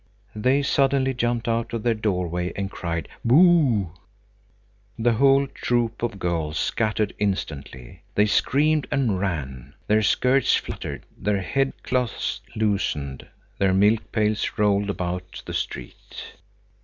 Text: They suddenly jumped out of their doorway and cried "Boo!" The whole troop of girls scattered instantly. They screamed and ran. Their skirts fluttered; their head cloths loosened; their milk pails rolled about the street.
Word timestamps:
They 0.35 0.63
suddenly 0.63 1.13
jumped 1.13 1.47
out 1.47 1.73
of 1.73 1.83
their 1.83 1.93
doorway 1.93 2.53
and 2.55 2.71
cried 2.71 3.07
"Boo!" 3.23 3.91
The 4.97 5.13
whole 5.13 5.45
troop 5.45 6.01
of 6.01 6.17
girls 6.17 6.57
scattered 6.57 7.13
instantly. 7.19 8.01
They 8.15 8.25
screamed 8.25 8.87
and 8.89 9.19
ran. 9.19 9.75
Their 9.85 10.01
skirts 10.01 10.55
fluttered; 10.55 11.05
their 11.15 11.43
head 11.43 11.73
cloths 11.83 12.41
loosened; 12.55 13.27
their 13.59 13.75
milk 13.75 14.11
pails 14.11 14.53
rolled 14.57 14.89
about 14.89 15.43
the 15.45 15.53
street. 15.53 16.33